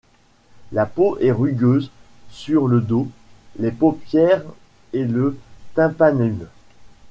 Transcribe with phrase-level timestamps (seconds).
[0.71, 1.91] La peau est rugueuse
[2.31, 3.07] sur le dos,
[3.59, 4.41] les paupières
[4.93, 5.37] et le
[5.75, 6.47] tympanum.